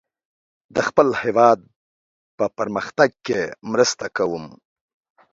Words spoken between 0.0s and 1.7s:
زه د خپل هیواد